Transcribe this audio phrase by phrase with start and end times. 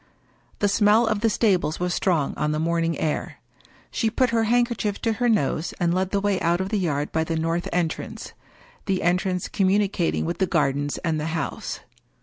[0.57, 3.35] The smell of the stables was strong on the morning air.
[3.91, 7.11] She put her handkerchief to her nose and led the way out of the yard
[7.11, 8.33] by the north entrance—
[8.87, 11.81] the entrance communi cating with the gardens and the house.